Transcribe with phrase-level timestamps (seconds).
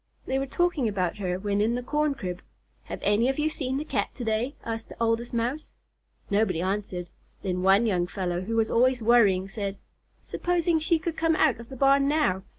[0.25, 2.41] They were talking about her when in the corn crib.
[2.85, 5.69] "Have any of you seen the Cat to day?" asked the Oldest Mouse.
[6.31, 7.07] Nobody answered.
[7.43, 9.77] Then one young fellow, who was always worrying, said:
[10.19, 12.41] "Supposing she should come out of the barn now!